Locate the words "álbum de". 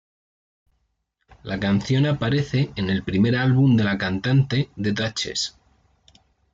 3.35-3.83